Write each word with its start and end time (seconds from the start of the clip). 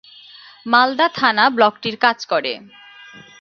মালদা 0.65 1.07
থানা 1.15 1.45
ব্লকটির 1.49 1.95
কাজ 2.03 2.17
করে। 2.25 2.53